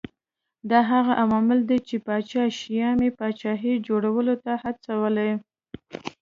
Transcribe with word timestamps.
دا 0.69 0.79
هغه 0.91 1.13
عامل 1.21 1.59
دی 1.69 1.79
چې 1.87 1.95
پاچا 2.07 2.43
شیام 2.59 2.97
یې 3.05 3.11
پاچاهۍ 3.19 3.73
جوړولو 3.87 4.35
ته 4.43 4.51
هڅولی 4.63 5.31